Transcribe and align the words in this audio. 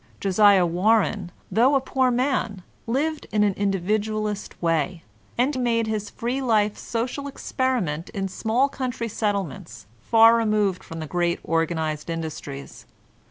Josiah 0.19 0.65
War 0.65 1.01
ren, 1.01 1.31
though 1.51 1.75
a 1.75 1.79
poor 1.79 2.09
man, 2.09 2.63
lived 2.87 3.27
in 3.31 3.43
an 3.43 3.53
Individualist 3.53 4.59
way. 4.59 5.03
and 5.37 5.59
made 5.61 5.85
his 5.85 6.09
free 6.09 6.41
life 6.41 6.75
social 6.75 7.27
experiment 7.27 8.09
in 8.09 8.27
small 8.27 8.67
country 8.67 9.07
settlements, 9.07 9.85
far 9.99 10.35
removed 10.37 10.83
from 10.83 11.01
the 11.01 11.05
great 11.05 11.39
organized 11.43 12.09
in 12.09 12.21
dustries. 12.21 12.85